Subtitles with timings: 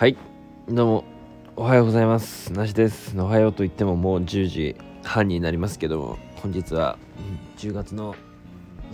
[0.00, 0.16] はい。
[0.66, 1.04] どうも
[1.56, 2.54] おはようございます。
[2.54, 3.14] なしです。
[3.20, 6.96] おはようと言ってももう10時半になりますけども本日は
[7.58, 8.14] 10月の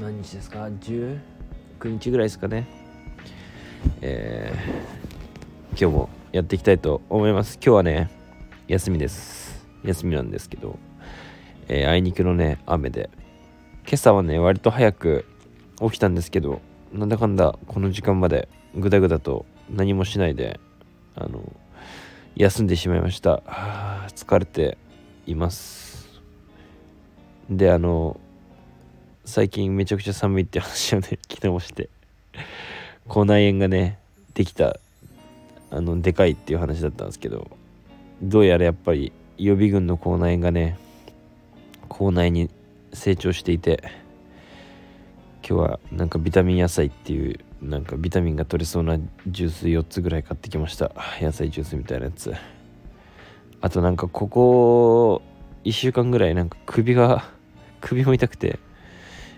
[0.01, 1.21] 何日ですか？19
[1.85, 2.67] 日ぐらいですかね。
[4.01, 7.61] えー、今日もやっていきたいと思います。
[7.65, 8.11] 今日はね
[8.67, 9.65] 休みです。
[9.85, 10.77] 休みなんですけど、
[11.69, 13.11] えー、あいにくのね雨で。
[13.85, 15.25] 今朝はね割と早く
[15.81, 16.61] 起きたんですけど
[16.93, 20.59] なんだかんだこの時間までぐだぐだと何もしないで
[21.17, 21.43] あの
[22.37, 23.43] 休んでしまいました。
[24.15, 24.79] 疲れて
[25.27, 26.21] います。
[27.51, 28.21] であの
[29.25, 31.89] 最近めちゃくちゃ寒いって話をね昨日もして。
[33.09, 33.99] 口内炎がね
[34.35, 34.79] できた
[35.71, 37.49] あのでかいっていう話だったんですけど
[38.23, 40.79] どうやらやっぱり予備軍の口内炎がね
[41.89, 42.51] 口内に
[42.93, 43.83] 成長していて
[45.49, 50.93] 今日はなんかビタミン野菜っていうなんかビタミンが取れそうなジュース4つぐらい買ってきました。
[51.21, 52.33] 野菜ジュースみたいなやつ。
[53.61, 55.23] あとなんかここ
[55.65, 57.25] 1週間ぐらいなんか首が
[57.81, 58.59] 首も痛くて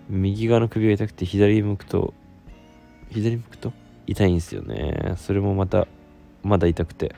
[0.09, 2.13] 右側の首が痛くて左向くと
[3.11, 3.73] 左向くと？
[4.07, 5.15] 痛いんですよね。
[5.17, 5.87] それもまた
[6.43, 7.15] まだ痛くて。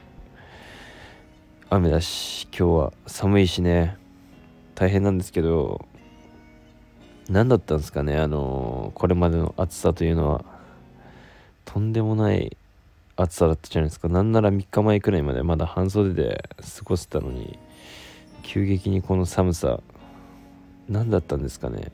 [1.70, 3.97] 雨だし今日は寒いしね。
[4.75, 5.87] 大変なんですけど
[7.29, 8.17] 何だったんですかね？
[8.19, 10.59] あのこれまでの暑さというのは。
[11.73, 12.57] とんでもない
[13.15, 14.09] 暑さだったじゃないですか。
[14.09, 17.61] なんなら3日前くらいまでまだ半袖で過ごせたのに
[18.43, 19.81] 急激にこの寒さ
[20.89, 21.93] 何だったんですかね。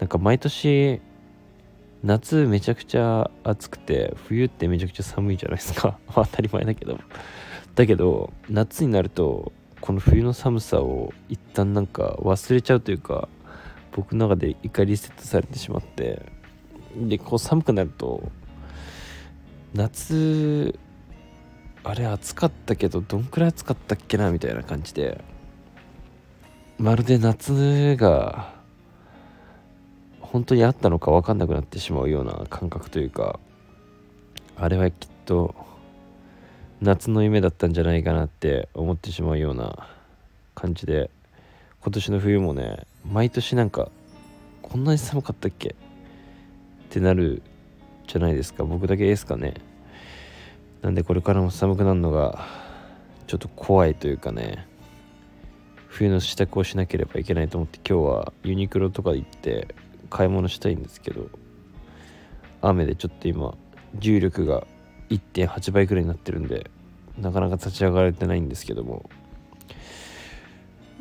[0.00, 1.00] なんか毎年
[2.02, 5.98] 夏めちゃくちゃ暑くて冬ってめちゃくちゃ寒いじゃないですか。
[6.14, 6.98] 当たり前だけど。
[7.74, 13.30] だけど夏になるとこの冬の寒さを一旦なんか忘れちゃうというか
[13.92, 16.20] 僕の中で一回リセットされてしまって
[16.94, 18.30] でこう寒くなると
[19.74, 20.78] 夏
[21.82, 25.22] あれ暑かったけどどんくらい暑かったっけなみたいな感じで
[26.78, 28.54] まるで夏が
[30.20, 33.40] 本当にあったのか分かんなくなってしまうような感覚というか
[34.56, 35.56] あれはきっと
[36.80, 39.88] 夏の夢だったんじゃないかなって思ってしまうような
[40.54, 41.10] 感じで
[41.80, 43.90] 今年の冬もね毎年なんか
[44.62, 45.74] こんなに寒かったっけっ
[46.90, 47.42] てなる
[48.06, 48.64] じゃないですか。
[48.64, 49.54] 僕だけですかね。
[50.82, 52.46] なんでこれからも寒くなるのが
[53.26, 54.66] ちょっと怖いというかね。
[55.94, 59.76] 冬の支度をしなければいけないと思って今日はユニクロとか行って
[60.10, 61.30] 買い物したいんですけど
[62.62, 63.54] 雨でちょっと今
[63.94, 64.66] 重力が
[65.10, 66.68] 1.8倍くらいになってるんで
[67.16, 69.08] なかなか立ち上がれてないんですけども、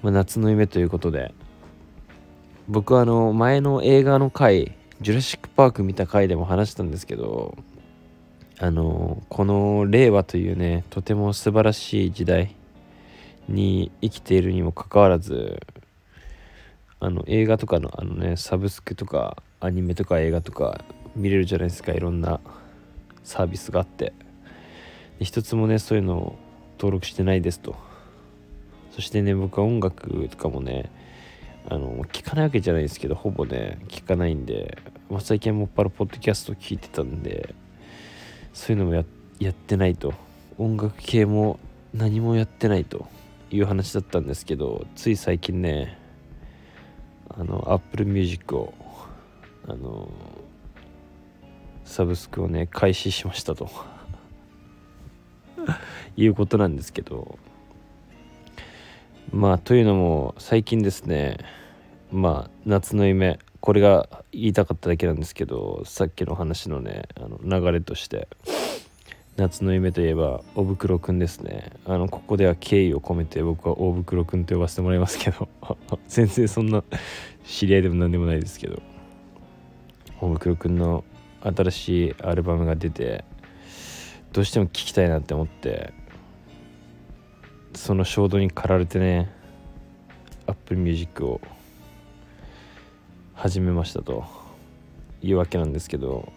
[0.03, 1.33] まあ、夏の夢ということで
[2.67, 7.57] 僕はあの前の映画の回ジュラシック・パーク見た回でも話したんですけど
[8.57, 12.55] あのこの令和というねとても素晴らしい時代
[13.49, 15.61] に生きているにもかかわらず
[17.01, 20.85] あの映画とかのあのねサブスクとかアニメとか映画とか
[21.17, 22.39] 見れるじゃないですかいろんな
[23.25, 24.13] サービスがあって。
[25.19, 26.35] で一つもねそういうのを
[26.77, 27.75] 登録してないですと。
[28.91, 30.89] そしてね僕は音楽とかもね
[31.69, 34.77] あの聞かないわけじゃないですけどほぼね聞かないんで、
[35.09, 37.55] まあ、最近もっぱらポッドキャスト聞いてたんで
[38.53, 39.05] そういうのもや
[39.39, 40.13] やってないと
[40.57, 41.59] 音楽系も
[41.93, 43.07] 何もやってないと
[43.49, 45.97] いう話だったんですけどつい最近ね
[47.29, 48.73] あの Apple Music を
[49.67, 50.09] あの
[51.85, 53.69] サブスクをね開始しましたと。
[56.17, 57.39] いうことなんですけど
[59.33, 61.39] まあというのも最近ですね
[62.11, 68.27] まあ夏の夢これが言いたかっただけなんですけどさっきの話のねあの流れとして
[69.35, 71.71] 夏の夢といえばおぶくろくんですね。
[71.85, 75.49] あのここでは敬意を込めて僕は大袋くんと呼ばせてもらいますけど
[76.07, 76.83] 全然そんな
[77.43, 78.79] 知り合いでも何でもないですけど
[80.21, 81.03] 大袋くんの
[81.41, 83.25] 新しいアルバムが出て
[84.31, 85.93] どうしても聴きたいなって思って
[87.83, 89.29] その衝動に駆られてね
[90.47, 91.41] Apple Music を
[93.33, 94.23] 始めましたと
[95.21, 96.31] いうわけなんですけど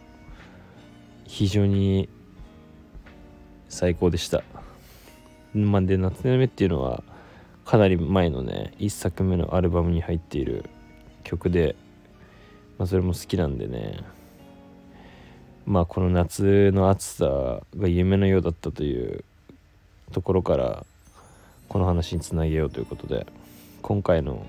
[1.24, 2.08] 非常に
[3.68, 4.42] 最高でした。
[5.54, 7.04] まあで夏の夢っていうのは
[7.64, 10.68] かなり前のね1作目のアルバムに入っている
[11.22, 11.76] 曲で、
[12.76, 14.00] まあ、それも好きなんでね
[15.64, 19.24] まあこの夏の暑さが夢のようだったという
[20.10, 20.84] ところから
[21.68, 23.26] この話につなげようということで
[23.82, 24.46] 今回の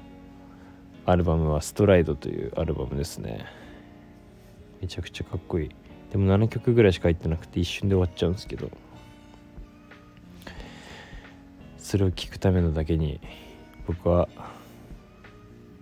[1.06, 3.46] アルバムは「ストライド」というアルバムですね。
[4.81, 5.69] めちゃくちゃかっこいい。
[6.12, 8.69] でも7曲ぐらいしか入ってなくて一瞬で終わっちゃうんですけど。
[11.78, 13.22] それを聞くためのだけに
[13.88, 14.28] 僕は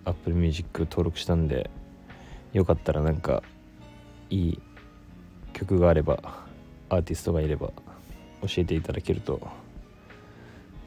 [0.04, 1.68] Apple Music 登録したんで
[2.52, 3.42] よかったらなんか
[4.30, 4.60] いい
[5.52, 6.46] 曲があれば
[6.90, 7.72] アーティストがいれば
[8.42, 9.40] 教えていただけると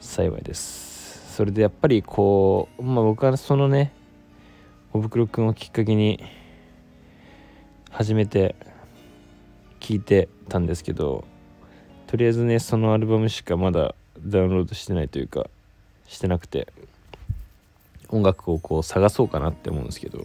[0.00, 1.34] 幸いです。
[1.36, 3.92] それでやっぱりこうまあ僕はそのね
[4.92, 6.22] おふくろくんをきっかけに
[7.90, 8.56] 初めて
[9.78, 11.24] 聞いてたんですけど
[12.06, 15.48] とりあえずねそのアルバムしかまだダウンロードしてないというか
[16.08, 16.68] してなくて
[18.08, 20.24] 音楽をこう探そうかなって思うんですけど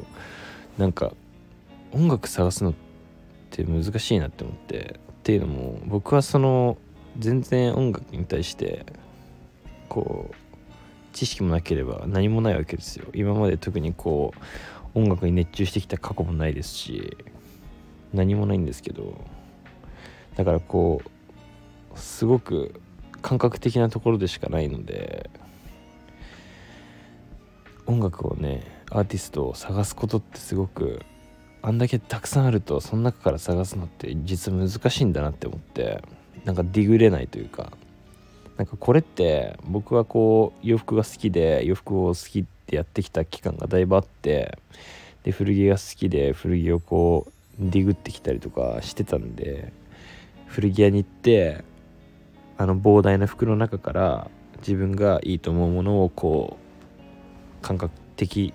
[0.78, 1.14] なんか
[1.92, 2.74] 音楽探すのっ
[3.52, 6.78] て難しいなって思ってっていうのも僕はその
[7.18, 8.86] 全然音楽に対して
[9.88, 10.36] こう
[11.14, 13.08] 知識もなければ何もないわけですよ。
[13.14, 14.34] 今まで特にこ
[14.94, 17.18] う音楽に熱中してきた過去もないですし
[18.14, 19.14] 何もないんですけど。
[20.36, 22.82] だからこうすごく
[23.22, 25.30] 感覚的なところでしかないので
[27.88, 31.02] 音楽をねアーティストを探すことってすごく
[31.62, 36.04] あんだけたくさんあるとその中から探すのって実は難しいんだなって思って
[36.44, 37.72] なんかディグれないというか
[38.58, 44.58] なんかこれって僕はこう洋服が好きで洋服を好きってやってきた期間がだいぶあって
[45.24, 49.74] で古着が好きで古着をこうディグってきたりとかしてたんで
[50.48, 51.64] 古着屋に行って
[52.58, 58.54] あの膨大な服の中から自分がいいと思うものをこう感覚的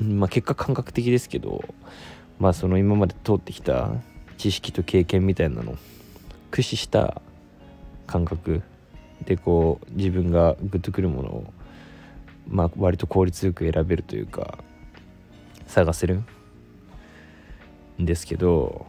[0.00, 1.62] まあ結果感覚的ですけど
[2.40, 3.90] まあその今まで通ってきた
[4.38, 5.76] 知識と経験みたいなの
[6.50, 7.22] 駆使した
[8.10, 8.62] 感覚
[9.24, 11.52] でこう自分がグッとくるものを
[12.48, 14.58] まあ割と効率よく選べるというか
[15.68, 16.22] 探せる
[18.00, 18.86] んですけど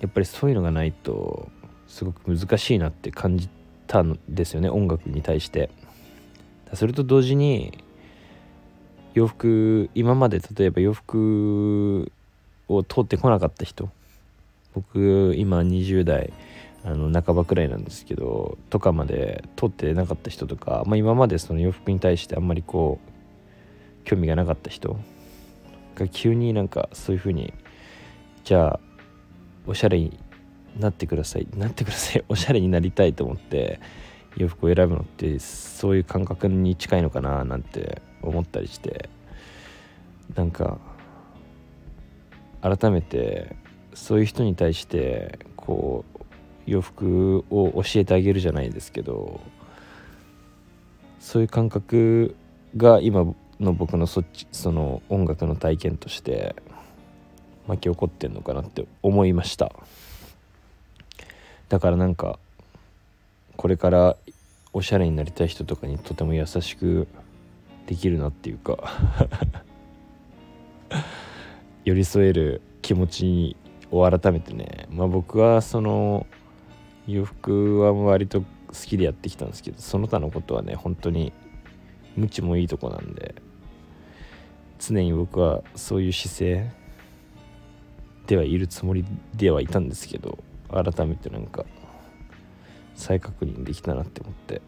[0.00, 1.48] やっぱりそういうのがないと
[1.88, 3.48] すごく難しいなって感じ
[3.88, 5.70] たんですよね音楽に対して。
[6.72, 7.84] それと同時に
[9.14, 12.10] 洋服今まで例えば洋服
[12.68, 13.90] を通ってこなかった人
[14.74, 16.32] 僕今20代
[16.84, 24.98] あの半ばくらいなんですけどとかまで通ってなかった人とか、まあ、今までその洋服に対してあんまりこう興味がなかった人
[25.94, 27.54] が急になんかそういう風に
[28.44, 28.80] じゃあ
[29.66, 30.18] おしゃれに
[30.78, 33.80] なってくださいなってください おしゃれになりたいと思って
[34.36, 39.08] 洋服を選ぶのってそういう感覚に近いのかななんて思ったりして
[40.34, 40.78] なんか
[42.60, 43.56] 改めて
[43.94, 46.23] そういう人に対してこう
[46.66, 49.40] 洋服を教えてあげるじゃないですけど
[51.20, 52.36] そういう感覚
[52.76, 56.54] が今の僕のそっちその音楽の体験として
[57.66, 59.72] 巻き起こってんのかなって思いました。
[61.68, 62.38] だからなんか
[63.56, 64.16] これから
[64.72, 67.08] おしゃれになりたい人とかにとても優しく
[67.86, 68.92] できるなっていうか
[71.84, 73.56] 寄り添える気持ち
[73.90, 76.26] を改めてねまあ僕はその
[77.06, 81.32] 洋服は割と好きでやってきたんですけどその他のことはね本当に
[82.16, 83.34] 無知もいいとこなんで
[84.78, 86.70] 常に僕はそういう姿勢
[88.26, 90.38] ではいるつもりではいたんですけど
[90.70, 91.64] 改めてなんか
[92.94, 94.62] 再確認できたなって思って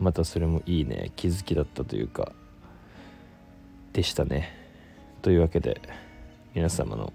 [0.00, 2.32] またそれもいいね気づきだったというか
[3.92, 4.62] でしたね。
[5.20, 5.80] というわけで
[6.54, 7.12] 皆様の、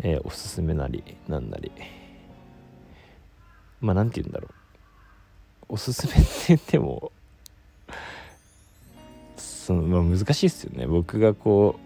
[0.00, 1.72] えー、おすすめなりなんなり
[3.80, 4.54] まあ何て言うんだろう。
[5.68, 7.10] おすすめって言っても
[9.36, 10.86] その、まあ、難しいっすよね。
[10.86, 11.80] 僕がこう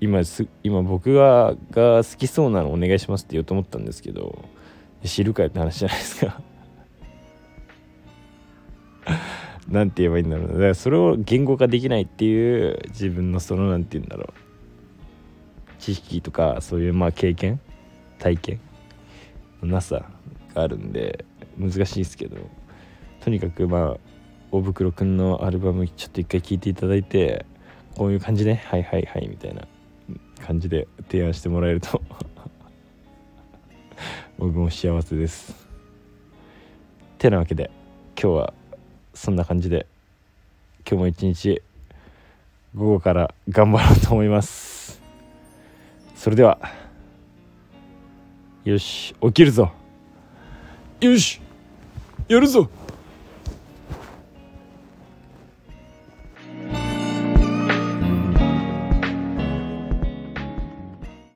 [0.00, 4.42] 今す今僕がが好きそうなのお願いしますって言おうと思ったんですけど
[5.04, 6.40] 知るかよって話じゃないですか。
[9.68, 10.48] なんて言えばいいんだろう。
[10.48, 14.32] だからそれを言語化できないっていう自分のその何て言うんだろう。
[15.78, 17.60] 知識とかそういうまあ経験
[18.18, 18.60] 体験
[19.62, 20.06] のなさが
[20.54, 21.24] あるんで
[21.58, 22.36] 難しいですけど。
[23.24, 23.96] とにかくまあ
[24.52, 27.46] 大袋くんのアルバムちょっと一回聴いていただいて
[27.96, 29.66] こういう感じで、はいはいはいみたいな
[30.44, 32.02] 感じで提案してもらえると
[34.36, 35.66] 僕も幸せです。
[37.16, 37.70] てなわけで
[38.20, 38.54] 今日は
[39.14, 39.86] そんな感じで
[40.86, 41.62] 今日も一日
[42.74, 45.00] 午後から頑張ろうと思います。
[46.14, 46.58] それでは
[48.64, 49.83] よし起きるぞ。
[51.00, 51.40] よし
[52.28, 52.68] やるぞ。